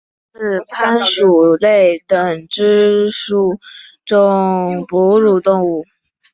[0.33, 1.57] 道氏攀鼠属
[2.07, 3.59] 等之数
[4.03, 5.85] 种哺乳动物。